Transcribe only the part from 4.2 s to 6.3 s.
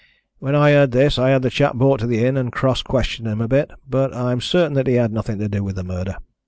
am certain that he had nothing to do with the murder.